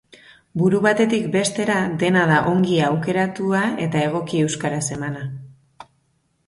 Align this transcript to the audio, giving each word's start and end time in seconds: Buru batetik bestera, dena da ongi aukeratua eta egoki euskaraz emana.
Buru 0.61 0.77
batetik 0.85 1.27
bestera, 1.35 1.75
dena 2.05 2.23
da 2.31 2.39
ongi 2.53 2.81
aukeratua 2.89 3.63
eta 3.87 4.03
egoki 4.09 4.43
euskaraz 4.47 4.85
emana. 4.99 5.25